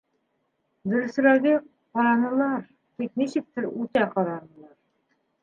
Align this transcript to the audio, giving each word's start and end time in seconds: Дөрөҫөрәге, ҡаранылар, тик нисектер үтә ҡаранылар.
Дөрөҫөрәге, 0.93 1.51
ҡаранылар, 1.99 2.65
тик 3.03 3.13
нисектер 3.23 3.69
үтә 3.71 4.09
ҡаранылар. 4.17 4.75